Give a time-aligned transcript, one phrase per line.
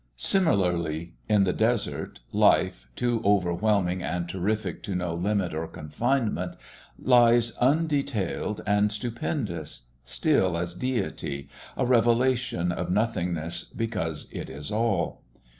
[0.17, 6.55] Similarly, in the desert, life, too overwhelming and terrific to know limit or confinement,
[6.97, 15.21] lies undetailed and stupendous, still as deity, a revelation of nothingness because it is all.